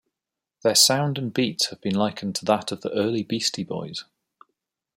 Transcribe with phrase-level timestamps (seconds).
[0.63, 4.03] Their sound and beats have been likened to that of the early Beastie Boys.